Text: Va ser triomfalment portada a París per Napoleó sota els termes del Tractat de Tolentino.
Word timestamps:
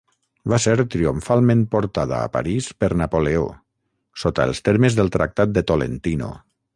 Va 0.51 0.57
ser 0.61 0.71
triomfalment 0.95 1.59
portada 1.75 2.17
a 2.21 2.31
París 2.37 2.69
per 2.83 2.89
Napoleó 3.03 3.45
sota 4.25 4.49
els 4.51 4.63
termes 4.71 5.01
del 5.01 5.13
Tractat 5.17 5.55
de 5.59 5.67
Tolentino. 5.73 6.33